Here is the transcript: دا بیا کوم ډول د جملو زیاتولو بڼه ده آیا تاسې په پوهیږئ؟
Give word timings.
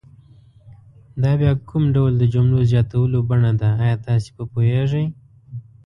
دا 1.21 1.31
بیا 1.41 1.51
کوم 1.67 1.83
ډول 1.95 2.13
د 2.17 2.23
جملو 2.33 2.59
زیاتولو 2.71 3.19
بڼه 3.29 3.51
ده 3.59 3.69
آیا 3.83 3.97
تاسې 4.07 4.29
په 4.37 4.43
پوهیږئ؟ 4.51 5.05